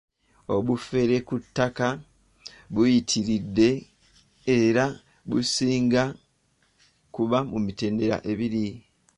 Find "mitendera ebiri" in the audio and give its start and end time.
7.65-8.65